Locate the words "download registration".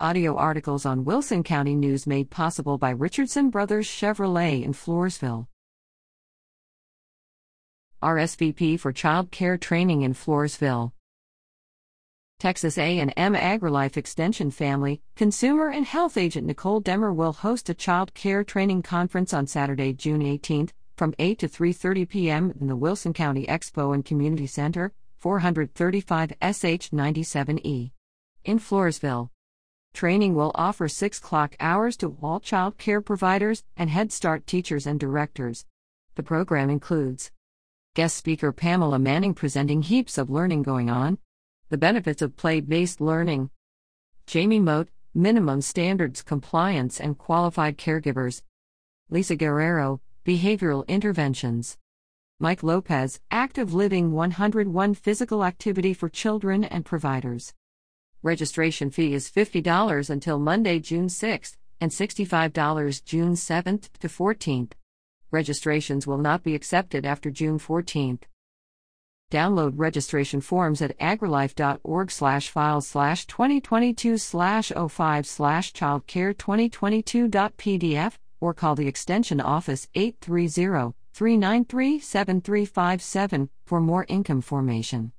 69.30-70.40